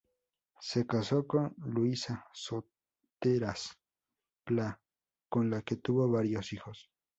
[0.59, 3.77] Se caso con Luisa Soteras
[4.43, 4.81] Plá,
[5.29, 6.89] con la que tuvo varios hijos.